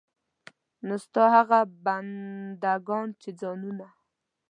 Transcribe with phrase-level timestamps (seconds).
[0.85, 3.87] نو ستا هغه بندګان چې ځانونه.